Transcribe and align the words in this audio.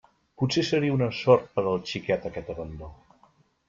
Potser 0.43 0.63
seria 0.69 0.95
una 0.95 1.11
sort 1.19 1.53
per 1.59 1.67
al 1.73 1.79
xiquet 1.93 2.29
aquest 2.33 2.53
abandó. 2.57 2.95